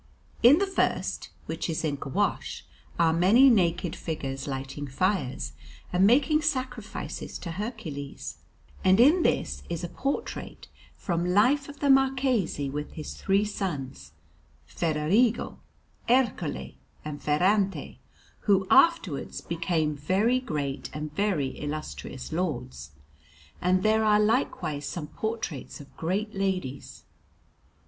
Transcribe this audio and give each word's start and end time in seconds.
In 0.41 0.57
the 0.57 0.65
first, 0.65 1.29
which 1.45 1.69
is 1.69 1.83
in 1.85 1.95
gouache, 1.95 2.63
are 2.97 3.13
many 3.13 3.51
naked 3.51 3.95
figures 3.95 4.47
lighting 4.47 4.87
fires 4.87 5.53
and 5.93 6.07
making 6.07 6.41
sacrifices 6.41 7.37
to 7.37 7.51
Hercules; 7.51 8.39
and 8.83 8.99
in 8.99 9.21
this 9.21 9.61
is 9.69 9.83
a 9.83 9.87
portrait 9.87 10.67
from 10.97 11.23
life 11.35 11.69
of 11.69 11.81
the 11.81 11.89
Marquis, 11.91 12.67
with 12.67 12.93
his 12.93 13.13
three 13.13 13.45
sons, 13.45 14.13
Federigo, 14.65 15.59
Ercole, 16.09 16.79
and 17.05 17.21
Ferrante, 17.21 17.99
who 18.47 18.65
afterwards 18.71 19.39
became 19.39 19.95
very 19.95 20.39
great 20.39 20.89
and 20.93 21.15
very 21.15 21.49
illustrious 21.61 22.31
lords; 22.33 22.89
and 23.61 23.83
there 23.83 24.03
are 24.03 24.19
likewise 24.19 24.87
some 24.87 25.05
portraits 25.09 25.79
of 25.79 25.95
great 25.95 26.33
ladies. 26.33 27.03